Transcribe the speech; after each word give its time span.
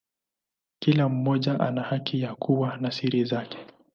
Kila 0.79 1.09
mmoja 1.09 1.59
ana 1.59 1.81
haki 1.83 2.21
ya 2.21 2.35
kuwa 2.35 2.77
na 2.77 2.91
siri 2.91 3.23
zake. 3.25 3.57